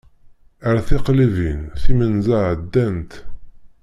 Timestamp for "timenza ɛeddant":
1.81-3.11